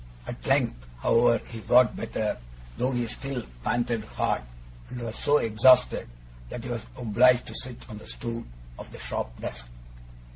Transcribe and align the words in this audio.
At 0.25 0.47
length, 0.47 0.87
however, 0.97 1.37
he 1.49 1.59
got 1.61 1.95
better, 1.95 2.39
though 2.75 2.89
he 2.91 3.05
still 3.05 3.43
panted 3.63 4.03
hard, 4.03 4.41
and 4.89 4.99
was 4.99 5.15
so 5.15 5.37
exhausted 5.37 6.07
that 6.49 6.63
he 6.63 6.71
was 6.71 6.87
obliged 6.97 7.45
to 7.45 7.53
sit 7.55 7.87
on 7.87 7.99
the 7.99 8.07
stool 8.07 8.43
of 8.79 8.91
the 8.91 8.97
shop 8.99 9.39
desk. 9.39 9.69